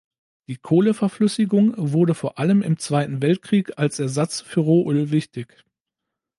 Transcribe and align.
Die 0.47 0.55
Kohleverflüssigung 0.55 1.75
wurde 1.77 2.15
vor 2.15 2.39
allem 2.39 2.63
im 2.63 2.79
Zweiten 2.79 3.21
Weltkrieg 3.21 3.77
als 3.77 3.99
Ersatz 3.99 4.41
für 4.41 4.61
Rohöl 4.61 5.11
wichtig. 5.11 5.63